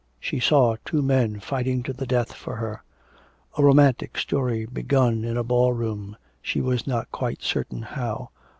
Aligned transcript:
She 0.19 0.39
saw 0.39 0.77
two 0.83 1.03
men 1.03 1.39
fighting 1.39 1.83
to 1.83 1.93
the 1.93 2.07
death 2.07 2.33
for 2.33 2.55
her. 2.55 2.81
A 3.55 3.63
romantic 3.63 4.17
story 4.17 4.65
begun 4.65 5.23
in 5.23 5.37
a 5.37 5.43
ball 5.43 5.73
room, 5.73 6.17
she 6.41 6.59
was 6.59 6.87
not 6.87 7.11
quite 7.11 7.43
certain 7.43 7.83
how. 7.83 8.31